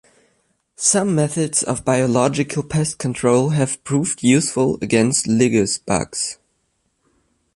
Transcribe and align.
Some 0.77 1.13
methods 1.13 1.61
of 1.61 1.85
biological 1.85 2.63
pest 2.63 2.97
control 2.97 3.49
have 3.49 3.83
proved 3.83 4.23
useful 4.23 4.79
against 4.81 5.27
lygus 5.27 5.77
bugs. 5.85 6.39